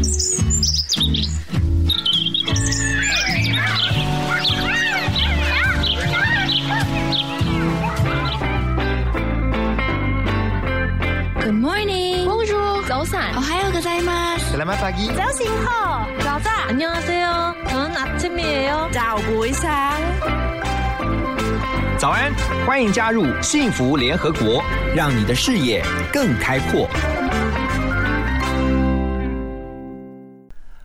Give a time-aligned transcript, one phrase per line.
[11.52, 12.24] morning.
[12.26, 12.82] Bonjour.
[12.88, 13.36] 早安。
[13.36, 14.56] 오하요 고자이마스.
[14.56, 15.14] Selamat pagi.
[15.14, 16.08] 早醒好。
[16.20, 16.68] 早安。
[16.68, 17.54] 안녕하세요.
[17.68, 18.88] 저는 아침이에요.
[18.92, 20.00] 早부상.
[21.98, 22.32] 早安，
[22.66, 24.62] 欢迎加入幸福联合国，
[24.94, 26.88] 让你的视野更开阔。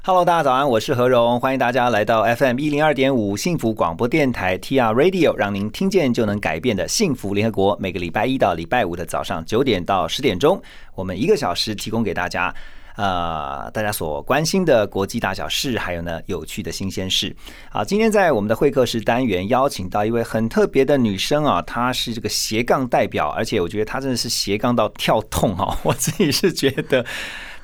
[0.07, 7.77] Hello，大家早安，我是何荣，欢迎大家来到 FM 一零二点五幸福广播电台 TR Radio，让您听见就能改变的幸福联合国。
[7.81, 10.63] 每个礼拜一到礼拜五的早上九点到十点钟，
[10.95, 12.55] 我们一个小时提供给大家。
[12.95, 17.35] 呃，大家所关心的国际大小事，还有呢有趣的新鲜事。
[17.69, 27.05] 好，今天在我们的会客室单元邀请到一位很特别的女生啊，她是这个斜杠代表，而且我觉得她真的是斜杠到跳痛哈、我自己是觉得。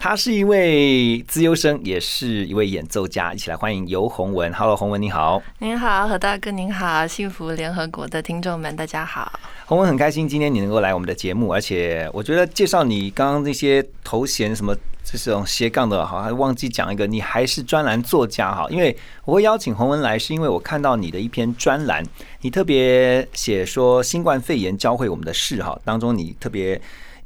[0.03, 3.33] 她是一位资优生，也是一位演奏家。
[3.33, 4.53] 一起来欢迎尤洪文。
[4.53, 5.41] Hello，鸿文你好。
[5.61, 9.39] 您好，何大哥您好，幸福联合国的听众们大家好。
[9.65, 18.67] 洪文很开心今天你能够来我们的节目，而且我觉得介绍你刚刚那些头衔什么这种斜杠的，好还忘记讲一个，你还是专栏作家哈。
[18.71, 22.05] 因为我会邀请洪文来，是因为我看到你的一篇专栏，
[22.41, 26.83] 你特别写说新冠肺炎教会我们的事哈，当中你特别。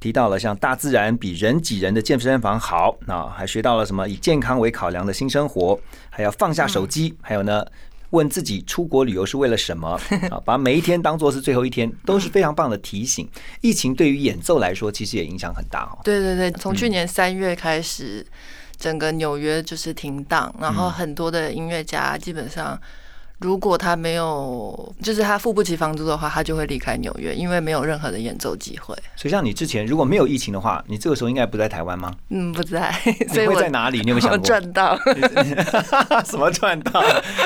[0.06, 5.76] 提到了像大自然比人挤人的健身房好，那还学到了什么以健康为考量的新生活，
[6.10, 7.66] 还要放下手机，还有呢，
[8.10, 10.40] 问自己出国旅游是为了什么 啊？
[10.44, 13.28] 把每一天当做是最后一天，都是非常棒的提醒。
[13.62, 15.98] 疫情对于演奏来说，其实也影响很大哦。
[16.04, 18.24] 对对对，从去年三月开始，
[18.76, 22.80] 整个纽约就是停档，然后很多的音乐家基本上。
[23.38, 28.96] 如果他没有，就是他付不起房租的话，他就会离开纽约，因为没有任何的演奏机会。
[29.14, 32.14] 所以像你之前如果没有疫情的话，你这个时候应该不在台湾吗？
[32.30, 32.94] 嗯，不在。
[33.04, 34.00] 你会所以我在哪里？
[34.00, 34.38] 你有没有想过？
[34.46, 34.98] 赚到？
[36.24, 37.00] 什么赚到？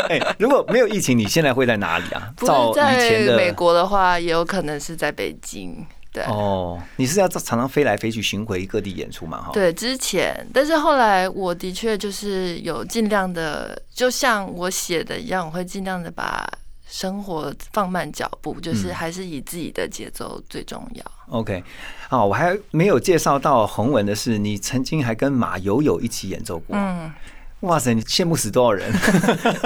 [0.08, 2.33] 哎，如果没有疫情，你现在会在哪里啊？
[2.36, 5.84] 不照是以前的在美国的话，也有可能是在北京。
[6.13, 6.25] 对。
[6.25, 9.43] 哦，你是要常常飞来飞去巡回各地演出嘛？
[9.43, 16.48] 哈，对，之前，但是后来我的确就是有尽量的，就像我写的一样，我会尽量的把
[16.89, 21.05] 生活放慢脚步，就是嗯还是以自己的节奏最重要。
[21.29, 21.63] OK，
[22.09, 26.77] 啊，我还没有介绍到洪文的是，你曾经还跟马友友一起演奏过。
[26.77, 27.13] 嗯，
[27.61, 28.92] 哇塞，你羡慕死多少人？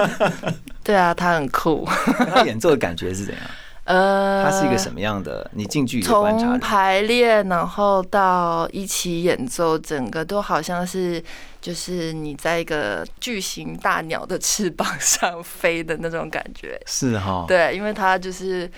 [0.84, 1.88] 对啊，他很酷。
[2.34, 3.42] 他演奏的感觉是怎样？
[3.84, 5.50] 呃，他是一个什么样的？
[5.52, 11.22] 你近距离观察从，排练，然后到一起演奏，整个都好像是
[11.60, 16.80] 就是你在一个巨型大鸟的翅膀上飞的那种感觉。
[16.86, 18.70] 是哈，对，因为他就是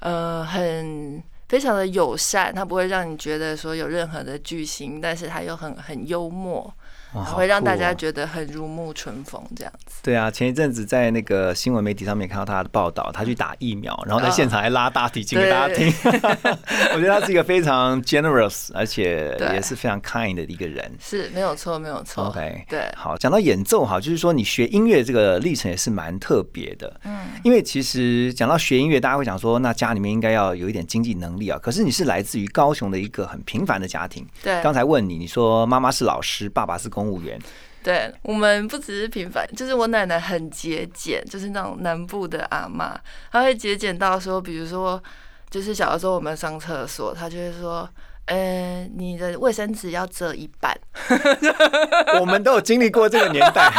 [0.00, 6.72] 呃很非常的友善，他不会让你觉得说有任何的巨星，但是他又很很幽默，
[7.12, 10.00] 会让大家觉得很如沐春风这样子。
[10.02, 15.92] 对啊，前一阵子在那个新闻媒体上面看到他的报道，他去打疫苗，然后在现场还拉大提琴给大家听。
[16.94, 20.90] 我觉得他是一个非常 generous，而且也是非常 kind 的一个人。
[21.00, 22.26] 是没有错，没有错。
[22.26, 27.00] OK，对，好，讲到演奏哈，就是说你学音乐这个历程也是蛮特别的。
[27.04, 31.58] 嗯，因为其实讲到学音乐，大家会想说，那家里面应该要有一点经济能力啊。
[31.62, 34.26] 可是你是来自于高雄的一个很平凡的家庭。
[34.42, 37.38] 对，刚才问你，你说妈妈是老师，爸爸是公务员，
[37.82, 42.98] 对我们不只是平凡，就是我奶奶很节俭，就是那种南部的阿妈，
[43.30, 45.00] 她会节俭到说，比如说，
[45.48, 47.88] 就是小的时候我们上厕所，她就会说。
[48.30, 50.78] 呃，你的卫生纸要折一半，
[52.20, 53.72] 我们都有经历过这个年代，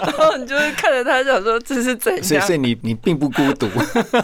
[0.00, 2.24] 然后你就会看着她想说这是怎样。
[2.24, 3.68] 所以所，以你你并不孤独。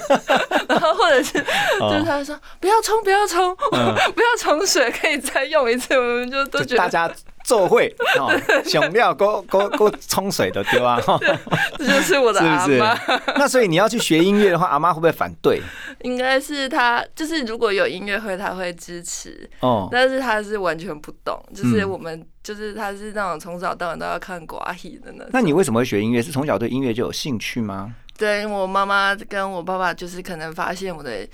[0.67, 1.37] 然后或者是
[1.79, 1.93] 哦。
[1.93, 3.95] 就是她说不要冲，不要冲，嗯。
[4.17, 7.07] 不要冲水，可以再用一次，我们就都觉得大家
[7.49, 7.89] 奏会
[8.21, 8.31] 哦，
[8.63, 11.01] 想料够够够冲水的对吧？
[11.01, 11.19] 哈
[11.79, 12.99] 这就是我的阿是不是妈。？
[13.37, 15.63] 那所以你要去学音乐的话，阿妈会不会反对？
[16.03, 19.49] 应该是她，就是如果有音乐会，她会支持。
[19.61, 25.31] 哦，但是他是完全不懂，就是嗯我们就是他是那种从早到晚都要看寡戏的那种。
[25.33, 26.21] 那你为什么会学音乐？
[26.23, 27.95] 是从小对音乐就有兴趣吗？
[28.19, 31.27] 对我妈妈跟我爸爸就是可能发现我的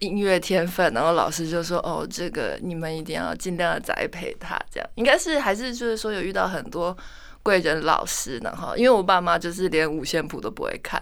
[0.00, 6.96] 音乐天分，然后老师就说哦，这个你们一定要尽量的栽培他，这样应该是还是就是说有遇到很多
[7.42, 11.00] 贵人老师，呢哈因为我爸妈就是连五线谱都不会看。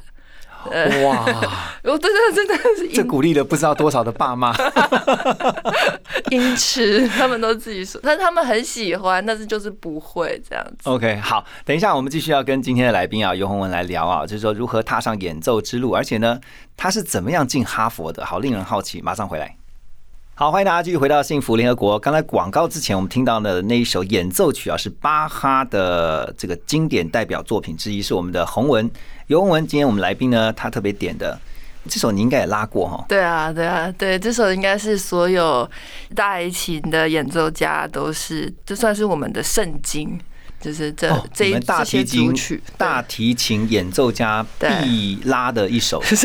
[0.70, 1.25] 呃，哇，
[1.85, 4.55] 我真的真的是这鼓励了不知道多少的爸妈。
[6.31, 10.88] 因此，他们都自己说，但是他们很喜欢，但是就是不会这样子。
[10.91, 16.38] OK，好，等一下我们继续要跟今天的来宾啊尤鸿文来聊啊，就是说如何踏上演奏之路，而且呢，
[16.76, 19.00] 他是怎么样进哈佛的，好令人好奇。
[19.00, 19.56] 马上回来。
[20.38, 21.99] 好，欢迎大家继续回到幸福联合国。
[21.99, 28.88] 刚才广告之前，我们听到的那一首演奏曲啊，是巴哈的这个经典代表作品之一，是我们的洪文
[29.26, 29.67] 尤洪文。
[29.67, 31.37] 今天我们来宾呢，他特别点的
[31.88, 33.05] 这首，你应该也拉过哈。
[33.08, 35.69] 对啊，对啊，对，这首应该是所有
[36.14, 40.20] 大提琴的演奏家都是，这算是我们的圣经。
[40.60, 46.16] 就是这哦这一大提琴曲，大提琴演奏家必拉的一首 曲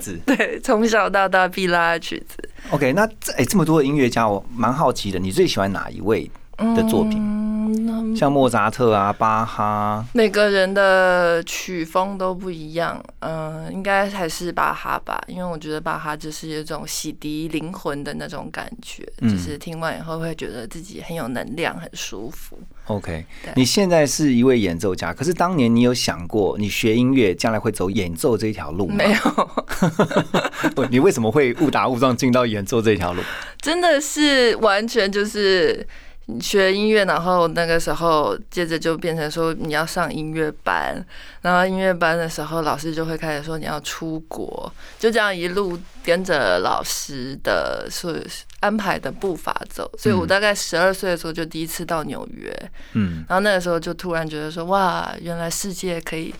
[0.00, 0.18] 子。
[0.24, 2.36] 对对，从小到大必拉的曲子。
[2.70, 6.30] OK，那这哎、这么多的音乐家，我蛮好奇的，你最喜欢哪一位
[6.74, 7.18] 的作品？
[7.72, 22.58] 嗯，像莫扎特啊、巴哈，每个人的曲风都不一样，嗯、应该还是巴哈吧，因为我觉得巴哈就是有一种洗涤灵魂的那种感觉，嗯就是听完以后会觉得自己很有能量，很舒服。
[22.86, 23.24] OK，
[23.54, 28.96] 你现在是一位演奏家，可是当年你有想过，你学音乐将来会走演奏这一条路吗？
[28.98, 33.22] 没有， 不你为什么会误打误撞进到演奏这条路？
[33.62, 35.86] 真的是完全就是
[36.38, 41.02] 学音乐，然后那个时候接着就变成说你要上音乐班，
[41.40, 48.14] 然后音乐班的时候老师就会开始说你要出国，就这样一路跟着老师的所
[48.60, 52.54] 安排的步伐走，所以我大概十二岁的时候就第一次到纽约，
[52.92, 56.34] 嗯，然后那个时候就突然觉得说哇，原来世界可以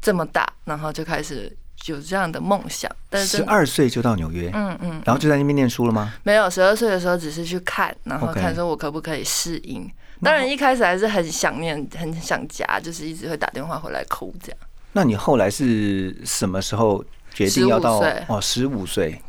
[0.00, 1.54] 这么大，然后就开始
[1.86, 6.14] 有这样的梦想，但是十二岁就到纽约，嗯嗯，然后就在那边念书了吗？
[6.22, 9.90] 没有，十二岁的时候只是去看，然后看说我可不可以适应。
[10.22, 14.58] 当然一开始还是很想念、很想家，就是一直会打电话回来哭这样。
[14.92, 18.00] 那你后来是什么时候决定要到？
[18.28, 19.20] 哦，十五岁。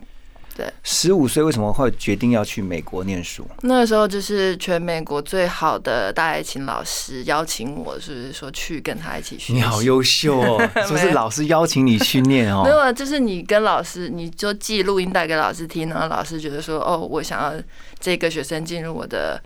[0.55, 3.47] 对，十五岁为什么会决定要去美国念书？
[3.61, 9.53] 那个时候就是全美国最好的大提琴老师邀请我，就是说去跟他一起学。
[9.53, 10.69] 你好优秀哦！
[10.85, 12.61] 是不是老师邀请你去念哦？
[12.65, 17.53] 没有啊，就是你跟老师，你就寄录音带给老师听，然后老师觉得说，哦，我想要
[17.99, 19.41] 这个学生进入我的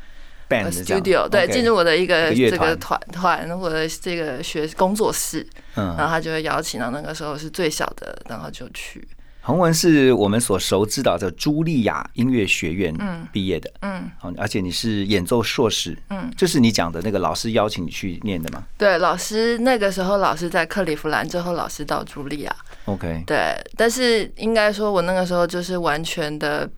[0.49, 5.45] studio，对进入我的一一个这个团团或者这个学工作室，
[5.75, 9.05] 嗯然后嗯，他就会邀请到那个时候是最小的，然后就去，
[9.47, 13.25] 洪文是我们所熟知的叫茱莉亚音乐学院嗯。
[13.31, 14.11] 毕业的，嗯。
[14.19, 18.61] 好，而且你是演奏硕士，嗯，就是你讲的那个老师邀请你去念的吗？
[18.77, 22.53] 对，老师那个时候老师在克利夫兰，之后老师到茱莉亚
[22.83, 26.69] ，？OK，对，但是应该说我那个时候就是完全的。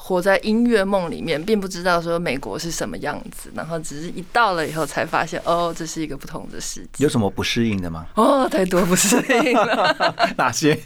[0.00, 7.02] 活在音乐梦里面，并不知道说美国是什么样子，然后只是一到了以后才发现，哦，这是一个不同的世界。
[7.04, 8.06] 有什么不适应的吗？
[8.14, 10.14] 哦，太多不适应了。
[10.38, 10.78] 哪些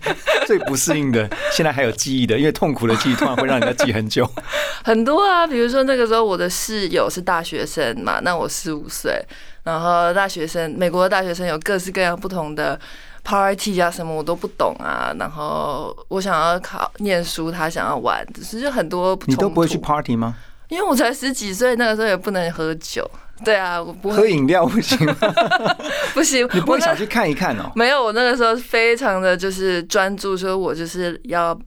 [0.47, 1.29] 最不适应的？
[1.53, 4.29] 现在还有记忆的，因为痛苦的记忆突然会让人家记很久。
[4.83, 9.23] 很多啊，比如说那个时候我的室友是大学生嘛，那我十五岁，
[9.65, 12.81] 然后大学生，美国的大学生有各式各样不同的
[13.25, 15.15] party 啊，什么我都不懂啊。
[15.19, 20.35] 然后我想要考念书，他想要玩，只是就很多你都不会去 party 吗？
[20.69, 23.09] 因为我才十几岁，那个时候也不能喝酒。
[23.45, 25.17] 对啊，我不喝会，饮料不行吗？
[26.15, 27.73] 不行，你不会我想去看一看哦？
[27.75, 31.59] 没有，我那个时候非常的就是专注，说我就是要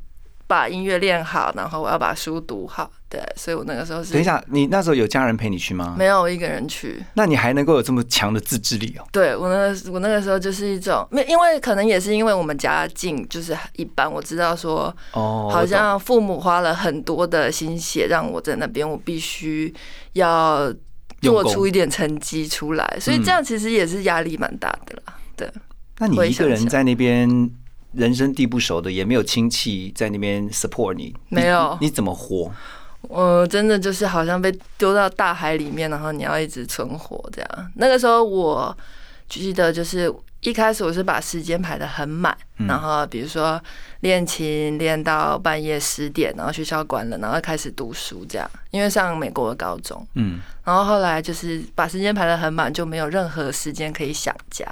[0.47, 2.91] 把音乐练好，然后我要把书读好。
[3.07, 5.95] 对，所以我那个时候是等一下，你那时候有家人陪你去吗？
[5.97, 7.01] 没有我一个人去。
[7.13, 9.07] 那你还能够有这么强的自制力哦？
[9.11, 19.73] 对我那个我那个时候就是一种，没因为可能也是因为我们家境就是一般，我知道说哦，好像父母花了很多的心血让我在那边，我必须
[20.13, 20.73] 要
[21.21, 25.15] 做出一点成绩出来，所以这样其实也是压力蛮大的啦。
[25.37, 25.49] 对，
[25.99, 27.49] 那你一个人在那边
[27.95, 32.51] 人生地不熟的，也没有亲戚在那边 support 你，没有你怎么活？
[33.01, 37.71] 我真的就是好像被丢到大海里面，然后你要一直存活这样。
[37.75, 38.75] 那个时候我
[39.29, 40.11] 记得就是
[40.41, 43.61] 一开始我是把时间排的很满，嗯然后比如说
[43.99, 50.05] 练琴练到半夜十点，然后学校关了，然后开始读书这样，因为上美国的高中。
[50.15, 54.65] 嗯，然后后来就是把时间排的很满，就没有任何时间可以想家。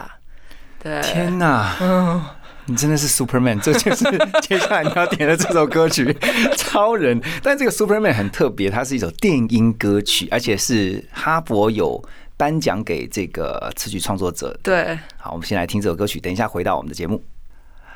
[0.82, 1.78] 对，天哪！
[1.80, 2.22] 嗯，
[2.66, 4.06] 你真的是 Superman，这就是
[4.42, 6.06] 接下来你要点的这首歌曲
[6.56, 7.20] 《超人》。
[7.42, 12.02] 但这个 Superman 很特别，它是一首电音歌曲，而且是哈佛有
[12.38, 14.58] 颁奖给这个词曲创作者。
[14.64, 17.22] 对，好，我们先来听这首歌曲，等一下回到我们的节目。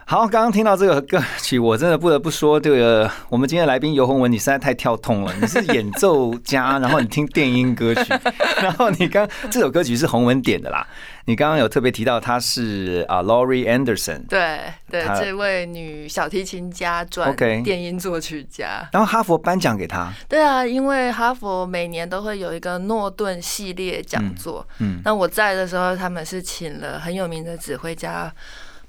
[0.09, 5.33] 好，刚刚听到这个歌曲，我真的不得不说，这个我们今天的来宾尤宏文，你实在太跳痛了。
[5.41, 8.13] 你是演奏家，然后你听电音歌曲，
[8.63, 10.87] 然后你刚这首歌曲是洪文点的啦。
[11.25, 18.87] 你刚刚有特别提到他是啊 Laurie Anderson，对对，她这位女小提琴家转 OK 电音作曲家。
[18.93, 28.33] 然后哈佛颁奖给他，对啊，因为哈佛每年都会有一个诺顿系列讲座，嗯那我在的时候，他们是请了很有名的指挥家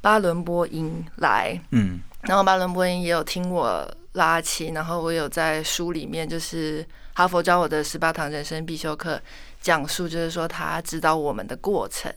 [0.00, 9.20] 巴伦波音来，嗯然后巴伦波音也有听我拉琴，然后我有在书里面就是哈佛教我的十八堂人生必修课
[9.60, 12.12] 讲述，就是说他指导我们的过程。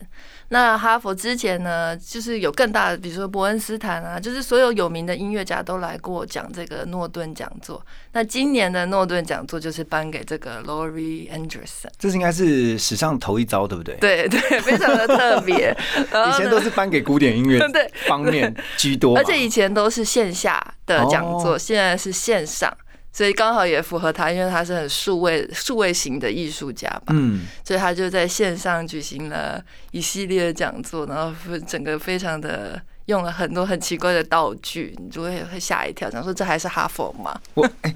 [0.52, 7.82] 那哈佛之前呢，就是有更大的，比如说伯恩斯坦啊，就是所有有名的音乐家都来过讲这个诺顿讲座。
[8.12, 13.96] 那今年的诺顿讲座就是颁给这个 Laurie Anderson，这是应该是史上头一遭，对不对？
[13.96, 15.74] 对对，非常的特别。
[16.28, 22.70] 以前都是颁给古典音乐 对方面居多，而且以前都是线下的讲座，哦现在是线上，
[23.12, 31.34] 所以刚好也符合他，因为他是很数位数位型的艺术家吧，嗯，所以他就在线上举行了一系列的讲座，然后
[31.66, 37.38] 整个非常的用了很多很奇怪的道具，你就会会吓一跳，想说这还是哈佛吗？
[37.54, 37.94] 我 哎、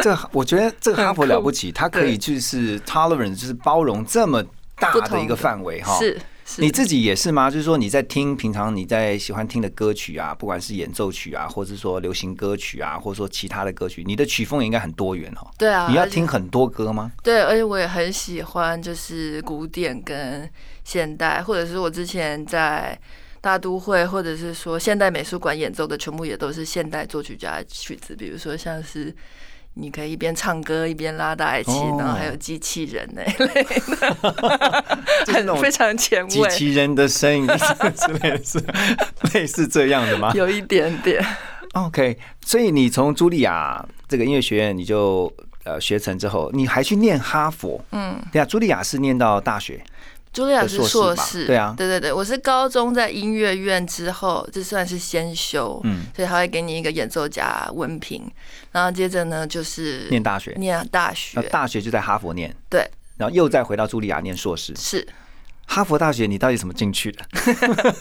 [0.00, 4.42] 这个我觉得这个哈佛了不起，它可以就是 tolerance，就是包容这么
[4.76, 5.98] 大的一个范围哈。
[5.98, 6.20] 是是，
[6.58, 7.50] 你自己也是吗？
[7.50, 15.50] 就是说你在听平常你在喜欢听的歌曲啊，不管是演奏曲啊，或者是说流行歌曲啊，或者说其他的歌曲，你的曲风也应该很多元哦。
[15.58, 17.12] 对啊，你要听很多歌吗？
[17.22, 20.48] 对，而且我也很喜欢，就是古典跟
[20.84, 22.98] 现代，或者是我之前在
[23.40, 29.14] 大都会，或者是说现代美术馆演奏的，全部也都是现代作曲家的曲子，比如说像是。
[29.78, 34.16] 你可以一边唱歌一边拉大提琴，哦然后还有机器人那一类的，
[35.32, 37.46] 很非常前卫，机器人的声音
[37.94, 38.58] 之类的是
[39.34, 41.22] 类似这样的吗有一点点。
[41.74, 45.30] ？OK，所以你从茱莉亚这个音乐学院你就
[45.64, 47.84] 呃学成之后，你还去念哈佛。
[47.92, 49.84] 嗯，对啊，茱莉亚是念到大学。
[50.36, 51.74] 茱莉亚是硕士对啊。
[51.76, 56.02] 对对对，我是高中在音乐院之后，这算是先修，嗯。
[56.14, 58.30] 所以他会给你一个演奏家文凭，
[58.72, 60.54] 然后接着呢就是念大学。
[60.58, 61.40] 念大学。
[61.40, 64.74] 那，大学就在哈佛念，对，然后又再回到茱莉亚念硕士。
[64.76, 65.06] 是
[65.66, 67.24] 哈佛大学你到底怎么进去的？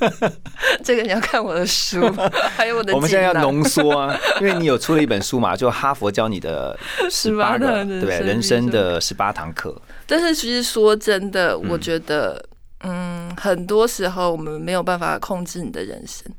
[0.83, 1.99] 这个你要看我的书，
[2.55, 6.77] 还有我的我们现在要浓缩啊，因为你有出了一本书嘛， 就哈佛教你的
[7.09, 9.75] 十八18个堂对不对人生的十八堂课。
[10.07, 12.43] 但是其实说真的，我觉得，
[12.83, 16.31] 嗯，很多时候我们没有办法控制你的人生。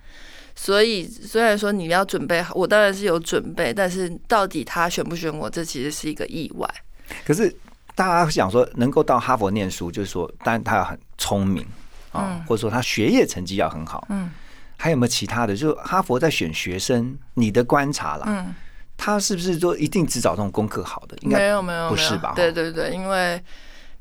[0.54, 6.66] 所以，虽然说你要准备好，我当然是有准备，但是到底他选不选我，这其实是一个意外。
[7.26, 7.54] 可是
[7.96, 11.66] 大家想说，能够到哈佛念书，就是说，当然他要很聪明
[12.12, 14.06] 啊嗯，或者说他学业成绩要很好。
[14.10, 14.30] 嗯
[14.78, 15.56] 还有没有其他的？
[15.56, 18.54] 就哈佛在选学生，你的观察啦，嗯，
[18.94, 21.16] 他是不是说一定只找这种功课好的？
[21.22, 23.42] 应没该有没有没有不是吧对对对，因为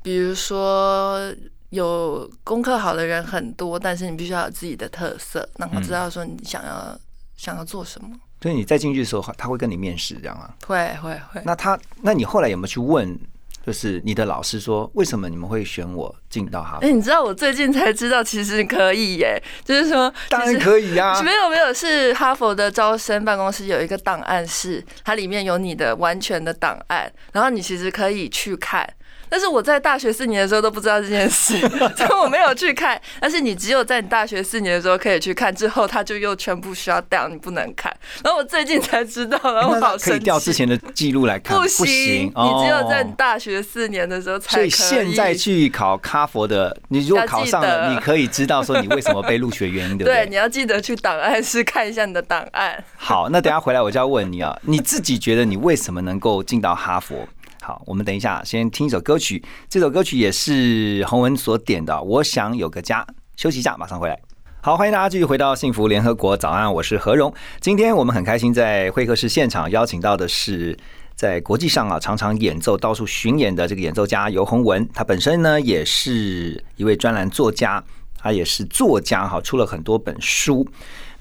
[0.03, 1.33] 比如说
[1.69, 6.99] 有功课好的人很多，但是你必须要有自己的特色，然后知道说你想要、
[7.37, 8.09] 想要做什么。
[8.41, 10.53] 所以你再进去的时候，他会跟你面试这样啊？
[10.67, 11.41] 会会会。
[11.45, 13.17] 那他，那你后来有没有去问，
[13.65, 16.91] 就是你的老师说，为什么你们会选我进到哈佛哎、？
[16.91, 28.88] 你知道我最近才知道，其实可以耶，就是说，当然可以啊，没有没有，是哈佛的招生办公室有一个档案室，它里面有你的完全的档案，然后你其实可以去看。
[29.29, 31.60] 但是我在大学四年的时候都不知道这件事，
[31.96, 33.00] 所以我没有去看。
[33.20, 37.96] 但是你只有在你大学四年的时候可以去看，之后它就又全部 shut down，你不能看。
[38.24, 40.55] 然后我最近才知道，然后我那好生可以调之。
[40.55, 44.70] 前的记录来看，不行，行，你只有在你哦大学四年的时候才可以。
[44.70, 50.29] 现在去考哈佛的，你如果考上了，你可以知道说你为什么被录取的原因，对不对， 对？
[50.29, 52.82] 你要记得去档案室看一下你的档案。
[52.96, 57.27] 好，那等下回来我就要问你啊，你自己觉得你为什么能够进到哈佛？
[57.65, 63.03] 好，我们等一下先听一首歌曲，这首歌曲也是洪文所点的，我想有个家。
[63.38, 64.15] 休息一下，马上回来。
[64.62, 67.34] 好，欢迎大家继续回到幸福联合国早安，我是何荣。
[67.60, 70.77] 今天我们很开心在会客室现场邀请到的是
[71.15, 77.84] 在国际上啊常常演奏、到处巡演的这个演奏家尤洪文，他本身呢也是一位专栏作家，
[78.15, 80.67] 他也是作家哈，出了很多本书。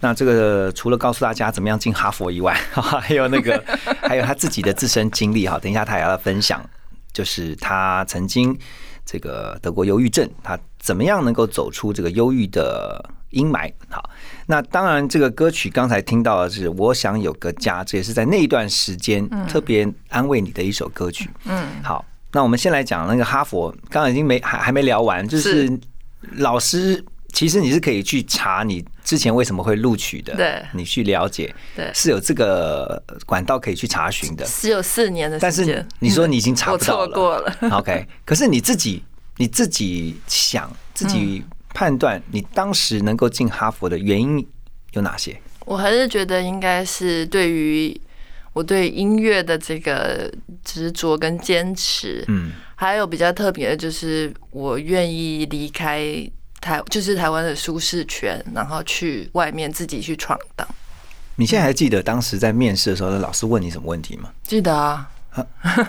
[0.04, 2.52] 那这个除了告诉大家怎么样进哈佛以外，
[3.00, 3.64] 还有那个
[4.02, 6.62] 还有他自己的自身经历哈，等一下他也要分享，
[7.10, 8.54] 就是他曾经
[9.06, 13.72] 这个得过忧郁症，他怎么样能够走出这个忧郁的阴霾？
[13.88, 14.10] 好，
[14.44, 21.30] 那当然这个歌曲刚才听到的是《我想有个家》，这也是在那一段时间特别安慰你的一首歌曲。
[21.46, 25.80] 嗯，好，那我们先来讲那个哈佛，刚刚已经没还还没聊完，就是是
[26.36, 27.02] 老师，
[27.34, 34.46] 其实你是可以去查你之前为什么会录取的，对你去了解，对是有这个管道可以去查询的。
[34.46, 37.54] 只有四年的但是你说你已经查我不到错过了。
[37.76, 39.02] OK，可是你自己
[39.36, 44.46] 你自己想自己嗯判断，你当时能够进哈佛的原因
[44.92, 45.36] 有哪些？
[45.66, 48.00] 我还是觉得应该是对于
[48.52, 56.00] 我对音乐的这个执着跟坚持，嗯还有比较特别的就是我愿意离开
[56.64, 60.66] 台，就是台湾的舒适圈，然后去外面自己去闯荡。
[61.36, 64.30] 你现在还记得当时在面试的时候，老师问你什么问题吗？
[64.44, 65.10] 记得啊，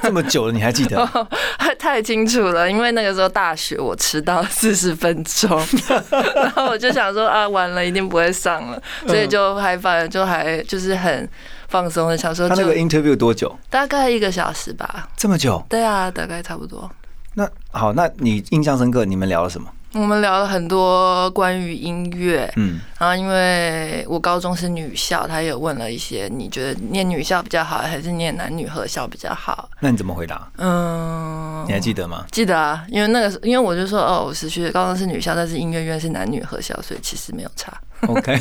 [0.04, 1.28] 这么久了，你还记得？
[1.80, 5.50] 太清楚了，因为那个时候大学我迟到四十分钟，
[6.36, 11.30] 然后我就想说啊，完了，一定不会上了，所以就还反正就还就是很
[11.68, 13.56] 放松的想说，他那个 interview 多久？
[13.70, 15.08] 大概一个小时吧。
[15.16, 15.64] 这么久？
[15.70, 16.90] 对啊，大概差不多。
[17.36, 19.68] 那好，那你印象深刻，你们聊了什么？
[19.96, 22.52] 我们聊了很多关于音乐，
[22.98, 29.70] 然后因为我高中是女校，他也问了一些，你觉得念女校比较好，还是念男女合校比较好？
[29.82, 30.50] 那你怎么回答？
[30.58, 32.26] 嗯，你还记得吗？
[32.32, 37.74] 记得啊，因为那个因为我就说，哦，我是去高中是女校，但是音乐院是男女合校，所以其实没有差。
[38.08, 38.38] OK，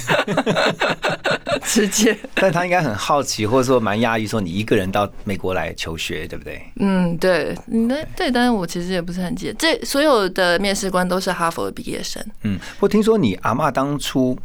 [1.65, 6.61] 直接，但他应该很好奇，或者说蛮压抑，说你一个人到美国来求学，对不对？
[6.81, 12.23] 嗯，对，那，对对，但是我其实也不是很记得，这所有的面试官都是哈佛的毕业生。
[12.43, 14.37] 嗯，我听说你阿嬷当初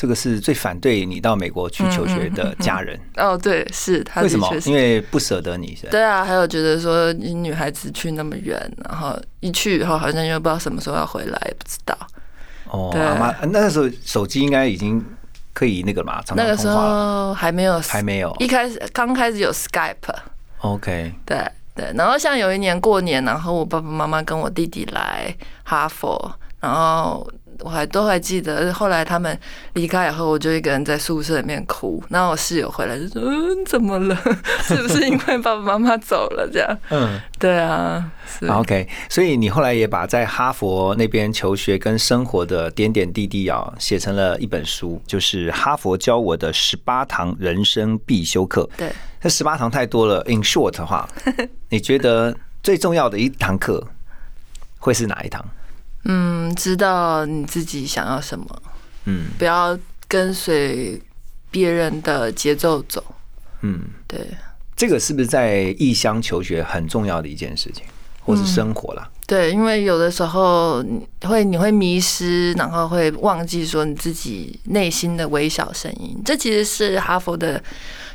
[0.00, 4.48] 这个是最反对你到美国去求学的家人，哦，对，是他为什么？
[4.64, 8.56] 因为不舍得你，对啊，还有觉得说你女孩子去那么远，
[8.88, 11.98] 然后一去以后好像又不知道什么时候要回来，也不知道。
[12.70, 13.02] 哦，对。
[13.02, 15.04] 阿妈那个时候手机应该已经
[15.52, 18.32] 可以那个嘛，常那个时候还没有，还没有。
[18.38, 27.26] 一开始刚开始有 Skype，OK，对对，然后像有一年过年，然后我爸爸妈妈跟我弟弟来哈佛，然后
[27.60, 29.38] 我还都还记得，后来他们
[29.74, 34.16] 离开以后，我就一个人在宿舍里面哭，然后我室友回来就说：“嗯，怎么了？
[34.62, 38.46] 是不是因为爸爸妈妈走了？”这样，嗯对啊，是。
[38.46, 48.68] ，OK，所以你后来也把在哈佛那边求学跟生活的点点滴滴啊，写成了一本书，就是《哈佛教我的十八堂人生必修课》。
[48.78, 51.08] 对，这十八堂太多了，in short 的话，
[51.70, 53.84] 你觉得最重要的一堂课
[54.78, 55.44] 会是哪一堂？
[56.08, 58.62] 嗯，知道你自己想要什么，
[59.04, 61.00] 嗯不要跟随
[61.50, 63.04] 别人的节奏走。
[63.60, 64.20] 嗯，对，
[64.74, 67.84] 这个是不是在异乡求学很重要的一件事情，
[68.24, 69.08] 或是生活啦？
[69.26, 76.18] 对，因为有的时候你会你会迷失，然后会忘记说你自己内心的微小声音。
[76.24, 77.62] 这其实是哈佛的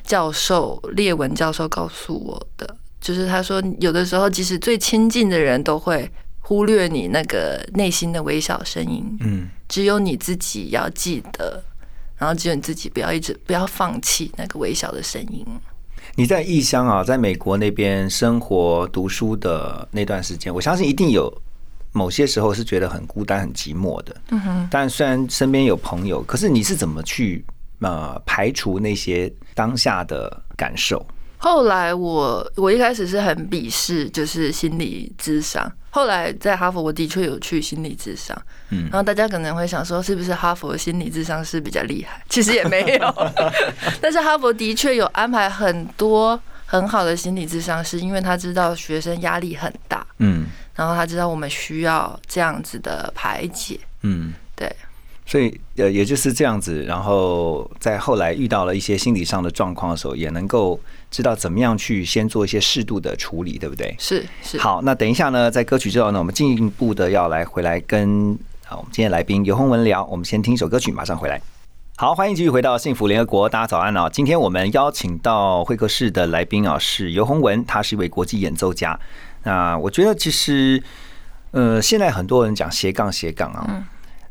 [0.04, 6.10] 教授列文教授告诉我的，就是他说有的时候即使最亲近的人都会
[6.46, 11.64] 忽略你那个内心的微小声音，嗯只有你自己要记得，
[12.18, 15.46] 然后只有你自己不要一直不要放弃那个微小的声音。
[16.16, 21.34] 你在异乡啊，在美国那边生活、读书的那段时间，我相信一定有
[21.94, 24.16] 某些时候是觉得很孤单、很寂寞的。
[24.30, 24.68] 嗯哼。
[24.70, 27.44] 但虽然身边有朋友，可是你是怎么去
[27.80, 31.04] 呃排除那些当下的感受？
[31.38, 38.36] 后来我我一开始是很鄙视就是心理智商，后来在哈佛我的确有去心理智商，
[38.70, 38.90] 嗯。
[38.92, 42.20] 然后大家可能会想说是不是哈佛的心理智商是比较厉害？
[42.28, 43.32] 其实也没有，
[44.02, 50.48] 但是哈佛的确有安排很多很好的心理智商师，因为他知道学生压力很大，嗯。
[50.74, 54.34] 然后他知道我们需要这样子的排解，嗯。
[55.26, 55.32] 对。
[55.32, 63.96] 所以呃，也就是这样子，然后在后来遇到了一些心理上的状况的时候，也能够知道怎么样去先做一些适度的处理，对不对？
[63.98, 70.04] 是是，好，那等一下呢，在歌曲之后呢，我们进一步的要来回来跟啊，我们今天来宾尤鸿文聊。
[70.06, 71.42] 我们先听一首歌曲，马上回来。
[71.96, 74.10] 好，欢迎继续回到幸福联合国，大家早安啊！
[74.10, 79.00] 今天我们邀请到会客室的来宾啊，是尤鸿文，他是一位国际演奏家。
[79.44, 80.82] 那我觉得其实，
[81.52, 83.86] 呃，现在很多人讲斜杠斜杠啊，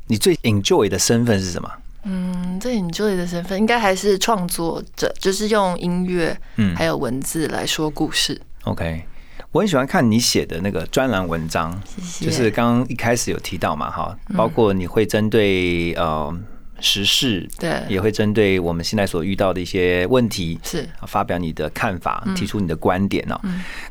[0.07, 1.71] 你最 enjoy 的身份是什么？
[2.05, 8.41] 嗯，最 enjoy 的身份应该还是创作者，就是用音乐嗯还有文字来说故事。
[8.65, 9.05] OK，
[9.53, 16.37] 我很喜欢看你写的那个专栏文章，谢就是刚刚一开始有提到嘛，哈，包括你会针对呃
[16.81, 23.41] 时事，对也会针对我们现在所遇到的一些问题，是发表你的看法，提出你的观点哦。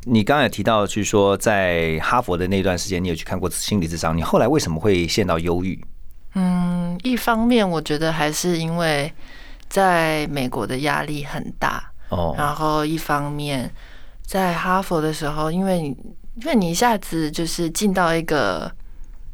[0.04, 5.82] 你刚才也提到，就是说在哈佛的那段时间，你有去看过心理智商，你后来为什么会陷到忧郁？
[6.36, 9.12] 嗯，一方面我觉得还是因为
[9.68, 13.70] 在美国的压力很大，哦，然后一方面
[14.26, 15.88] 在哈佛的时候，因为你
[16.36, 18.72] 因为你一下子就是进到一个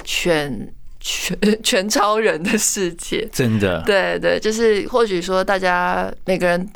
[0.04, 6.68] 全全 全超人的世界，真的，对对，就是或许说大家每个人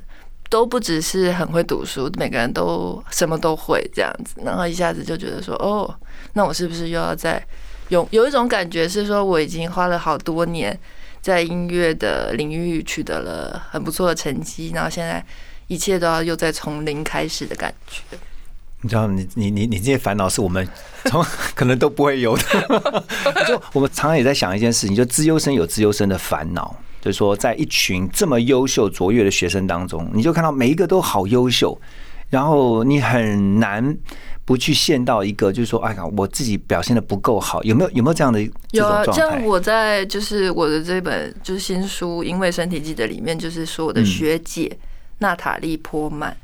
[0.49, 5.91] 都不只是很会读书，每个人都什么都会这样子，然后一下子就觉得说，哦，
[6.33, 7.43] 那我是不是又要再
[7.91, 10.77] 有有一种感觉是说，我已经花了好多年
[11.21, 15.23] 在音乐的领域取得了很不错的成绩，然后现在
[15.67, 18.01] 一切都要又再从零开始的感觉。
[18.79, 20.65] 你知道，你你你你这些烦恼是我们
[21.03, 21.21] 从
[21.53, 22.43] 可能都不会有的。
[23.45, 31.77] 就我们常常也在想一件事情，就资优生有资优生的烦恼，就是说在一群这么优秀卓越的学生当中，你就看到每一个都好优秀，
[32.29, 33.97] 然后你很难
[34.51, 38.37] 不去陷到一个就是说，哎呀，我自己表现的不够好，有没有有没有这样的
[38.69, 39.01] 这有啊？
[39.13, 44.77] 像我在就是我的这本就是新书《因为身体记得》里面，就是说我的学姐
[45.19, 46.35] 娜塔莉波曼，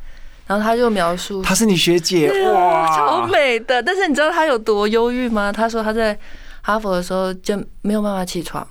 [0.45, 3.83] 然后她就描述她是你学姐对啊超，美的。
[3.83, 5.51] 但是你知道她有多忧郁吗？
[5.51, 6.17] 她说她在
[6.61, 8.65] 哈佛的时候就没有办法起床，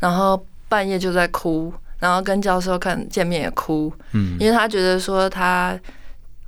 [0.00, 5.78] 然后半夜就在哭，然后跟教授看见面也哭，嗯因为她觉得说她。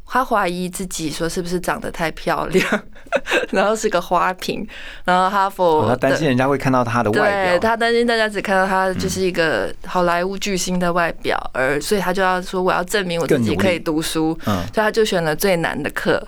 [0.07, 2.83] 她怀疑自己说是不是长得太漂亮，
[3.51, 4.67] 然后是个花瓶，
[5.05, 14.57] 然后哈佛哦她担心人家会看到他的外对表，他担心大家只看到他就是一个好莱坞巨星的外表，而所以他就要说我要证明我自己可以读书，嗯。
[14.73, 16.27] 所以他就选了最难的课，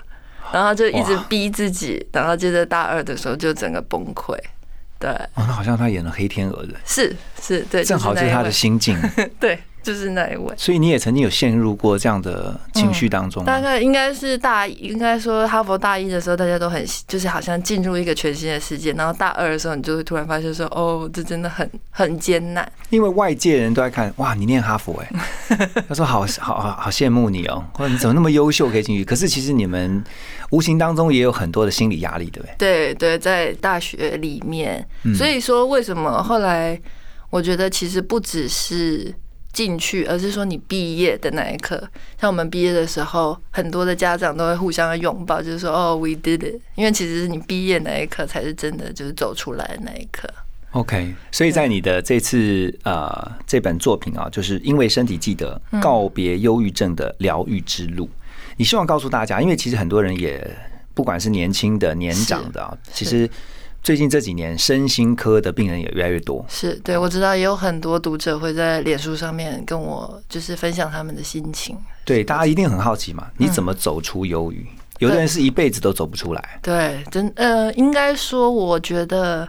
[0.51, 4.37] 然后就一直逼自己，然后接着大二的时候就整个崩溃。
[4.99, 8.99] 对，哦，那好像他演了黑天鹅的，是是，对，正好就是他的心境，
[9.39, 10.53] 对，就是那一位。
[10.57, 13.47] 所以你也曾经有陷入过这样的情绪当中吗。
[13.51, 22.69] 大概应该是大一，应该说哈佛大一的时候，大家都很就是好像进入一个全新的世界，然后大二的时候，你就会突然发现说，哦，这真的很很艰难。
[22.89, 25.09] 因为外界人都在看，哇，你念哈佛哎、
[25.87, 29.03] 他说好好好好羡慕你哦，或者你怎么那么优秀可以进去？
[29.03, 30.03] 可是其实你们
[30.51, 32.55] 无形当中也有很多的心理压力，对不对？
[32.57, 36.79] 对对，在大学里面，嗯所以说为什么后来
[37.29, 39.13] 我觉得其实不只是
[39.51, 41.75] 进去，而是说你毕业的那一刻，
[42.19, 50.29] 像我们毕业的时候，很多的家长都会互相拥抱，就是说哦，we did it，因为其实是你毕业那一刻才是真的就是走出来的那一刻。
[50.71, 58.07] OK，所以在你的这次呃这本作品啊，就是因为身体记得告别忧郁症的疗愈之路，
[58.55, 60.47] 你希望告诉大家，因为其实很多人也
[60.93, 63.27] 不管是年轻的、年长的啊，其实
[63.81, 66.45] 最近这几年身心科的病人也越来越多。
[66.49, 71.77] 是对，我知道也有很多读者会在脸书上面跟我就是分享他们的心情。
[72.05, 74.67] 对，大家一定很好奇嘛，你怎么走出忧郁？
[74.99, 76.59] 有的人是一辈子都走不出来。
[76.61, 79.47] 对，真呃，应该说，我觉得，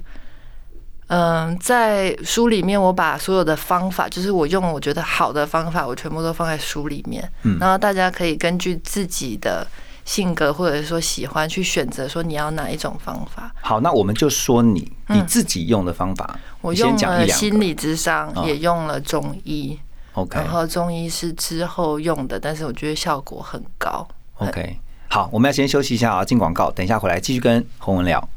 [1.08, 9.66] 嗯、在书里面，我把所有的方法，就是我用我觉得好的方法，我全部都放在书里面，嗯然后大家可以根据自己的
[10.10, 13.54] 性格或者说喜欢去选择，说你要哪一种方法。
[13.60, 17.28] 好，那我们就说你你嗯自己用的方法，我用了。
[17.28, 19.78] 心理智商，嗯也用了中医
[20.14, 24.04] ，OK 然后中医是之后用的，但是我觉得效果很高。
[24.38, 28.28] OK，好，我们要先休息一下啊，进广告，等一下回来继续跟洪文聊。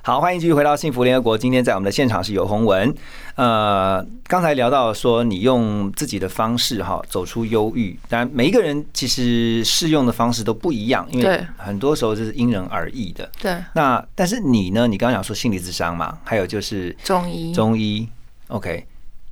[0.00, 1.36] 好，欢迎继续回到幸福联合国。
[1.36, 2.94] 今天在我们的现场是有洪文。
[3.34, 13.30] 呃，刚才聊到说你用自己的方式哈走出忧郁，当然每一个人其实适用的方式都不一样，因为很多时候就是因人而异的。
[13.40, 14.86] 对，那但是你呢？
[14.86, 18.08] 你刚刚讲说心理智商嘛，还有就是中医中医。
[18.46, 18.86] OK，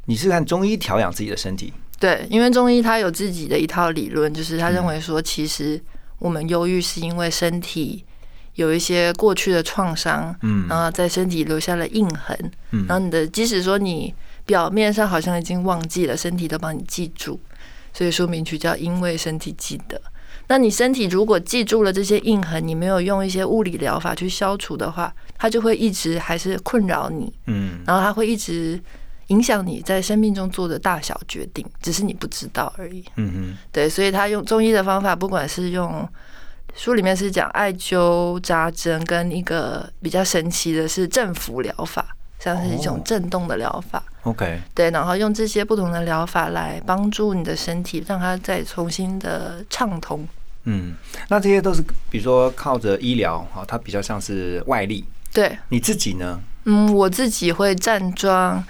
[0.04, 1.72] 你是看中医调养自己的身体。
[1.98, 5.80] 对，因为中医他有自己的一套理论，就是他认嗯为说，其实
[6.18, 8.04] 我们忧郁是因为身体
[8.56, 10.66] 有一些过去的创伤，嗯。
[10.68, 12.36] 然后在身体留下了印痕，
[12.72, 12.84] 嗯。
[12.86, 14.12] 然后你的即使说你
[14.44, 17.38] 表面上好像已经忘记了，身体都帮你记住，
[17.92, 19.96] 所以说名曲叫《因为身体记得》。
[20.48, 27.80] 那你身体如果记住了这些印痕，你没有用一些物理疗法去消除的话，它就会一直还是困扰你，嗯。
[27.86, 28.80] 然后它会一直
[29.26, 33.04] 影响你在生命中做的大小决定，只是你不知道而已。
[33.16, 36.08] 嗯对，所以他用中医的方法，不管是用
[36.74, 44.02] 书里面是讲艾灸、扎针，跟一个比较神奇的是振幅疗法，像是一种哦震动的疗法。
[44.22, 50.26] 哼，OK，对，然后用这些不同的疗法来帮助你的身体，让它再重新的畅通。
[50.64, 50.94] 嗯，
[51.28, 55.04] 那这些都是比如说靠着医疗哈，它比较像是外力。
[55.32, 56.40] 对，你自己呢？
[56.64, 58.62] 嗯，我自己会站桩、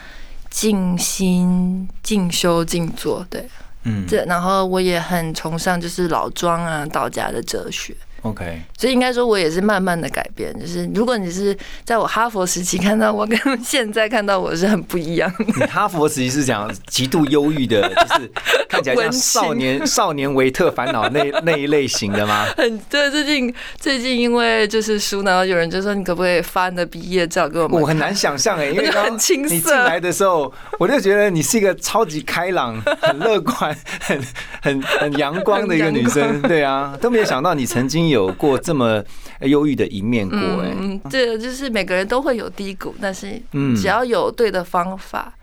[0.50, 3.48] 静心、静修、静坐，对，
[3.86, 7.96] 嗯这然后我也很崇尚就是老庄啊、道家的哲学。
[8.28, 10.52] ，OK，所以应该说，我也是慢慢的改变。
[10.58, 15.44] 就是如果你是在我哈佛时期看到我，跟现在看到我是很不一样的。
[15.44, 18.30] 你哈佛时期是讲极度忧郁的， 就是
[18.68, 22.46] 看起来像少年少年维特烦恼那那一类型的吗？
[22.56, 27.80] 很对，最近最近因为就是书，然后有人就说你可不可以发你的毕业照给我们？
[27.80, 34.20] 我很难想象哎， 因为很青涩你进来的时候，我就觉得你是一个超级开朗、很乐观、很
[34.62, 39.02] 很很阳光的一个女生，对啊，都没有想到你曾经有过这么
[39.40, 40.72] 忧郁的一面过哎。
[40.78, 45.34] 嗯，这就是每个人都会有低谷，但是嗯只要有对的方法，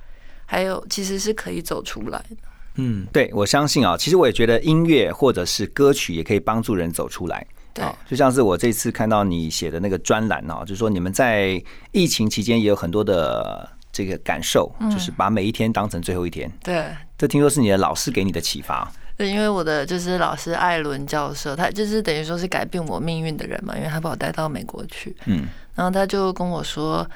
[0.45, 2.35] 还有其实是可以走出来的。
[2.75, 7.45] 嗯，对，我相信啊，其实我也觉得音乐或者是歌曲也可以帮助人走出来。
[7.73, 16.51] 对啊，就像是我这次看到你写的那个专栏哦，就是说你们在疫情期间也有很多的这个感受，就是把每一天当成最后一天。
[16.63, 16.85] 对，
[17.17, 18.91] 这听说是你的老师给你的启发。
[19.15, 27.07] 对，因为我的就是老师艾伦教授，他就是等于说是改变我命运的人嘛，因为他把我带到美国去，嗯，然后他就跟我说，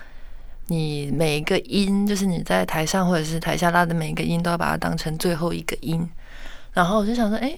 [0.68, 6.08] 你每一个音，就是你在台上或者是台下拉的每一个音，都要把它当成最后一个音。
[6.74, 7.58] 然后我就想说，哎，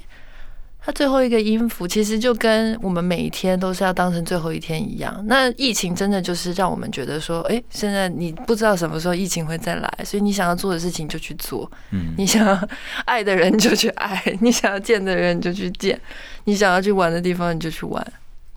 [0.89, 5.23] 它最后一个音符其实就跟我们每一天都是要当成最后一天一样。
[5.27, 12.15] 那疫情真的就是让我们觉得说，哎，现在你不知道什么时候疫情会再来，所以你想要做的事情就去做，嗯。
[12.17, 12.59] 你想要
[13.05, 16.01] 爱的人就去爱，你想要见的人就去见，
[16.45, 18.03] 你想要去玩的地方你就去玩，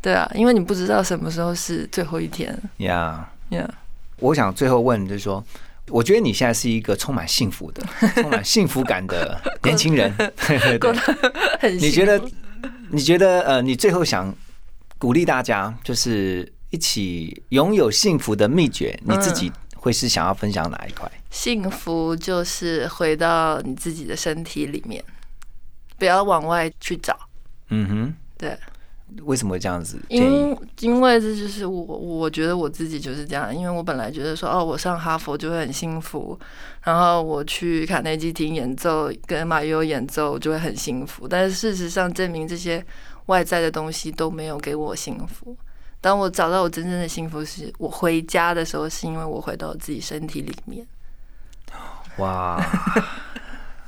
[0.00, 2.58] 对啊，因为你不知道什么时候是最后一天。
[2.78, 3.68] 呀、呀。
[4.20, 5.44] 我想最后问就是说，
[5.88, 7.82] 我觉得你现在是一个充满幸福的、
[8.14, 10.12] 充满幸福感的 年轻人。
[11.78, 12.22] 你觉得？
[12.90, 14.32] 你觉得呃，你最后想
[14.98, 21.10] 鼓励大家，就是一起拥有幸福的秘诀，你自己会是想要分享哪一块？
[21.30, 25.02] 幸福就是回到你自己的身体里面，
[25.98, 27.18] 不要往外去找。
[27.70, 28.56] 嗯哼，对，
[29.22, 30.00] 为什么会这样子？
[30.08, 33.54] 因因为这就是我，我觉得我自己就是这样。
[33.54, 36.38] 因为我本来觉得说，哦，我上哈佛就会很幸福，
[36.84, 41.28] 然后我去卡内基厅演奏，跟马友演奏，就会很幸福。
[41.28, 42.84] 但是事实上证明，这些
[43.26, 45.56] 外在的东西都没有给我幸福。
[46.00, 50.86] 当我找到我真正的幸福是，我回家的时候，是因为我回到我自己身体里面。
[52.18, 52.60] 哇，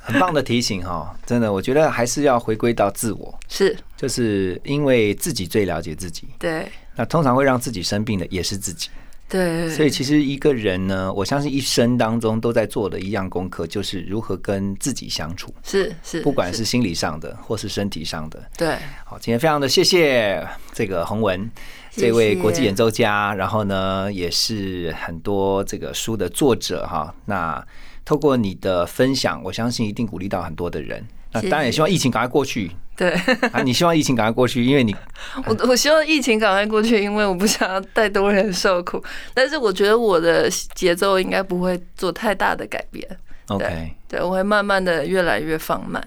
[0.05, 1.17] 很棒的提醒哈！
[1.25, 6.29] 真的，我觉得还是要回归到自我，是就是因为自己最了解自己。
[6.39, 8.91] 对，那通常会让自己生病的也是自己，
[9.29, 18.43] 对，所以其实一个人呢，我相信一生当中都在做的一样功课，就是如何跟自己相处，是是，不管是心理上的或是身体上的。
[18.59, 21.51] 对，好，今天非常的谢谢这个洪文。
[21.97, 27.15] 这位国际演奏家，然后呢，也是很多这个书的作者哈。
[27.27, 27.65] 那
[28.05, 31.07] 透过你的分享，我相信一定鼓励到很多的人。
[31.33, 33.11] 那当然也希望疫情赶快过去对
[33.51, 33.61] 啊！
[33.65, 34.95] 你希望疫情赶快过去，因为你
[35.47, 39.03] 我我希望疫情赶快过去，因为我不想要太多人受苦。
[39.35, 43.05] 但是我觉得我的节奏应该不会做太大的改变
[43.49, 43.93] ，OK。
[44.07, 46.01] 对我会慢慢的越来越放慢，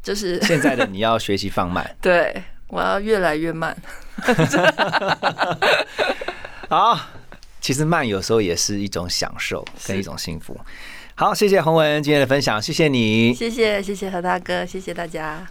[0.00, 1.96] 就是 现在的你要学习放慢。
[2.00, 3.76] 对我要越来越慢。
[6.68, 7.00] 好，
[7.60, 10.56] 其实慢有时候也是一种享受跟一种幸福。
[11.22, 13.32] 好，谢谢洪文今天的分享，谢谢你。
[13.32, 15.46] 谢谢谢谢何大哥，谢谢大家。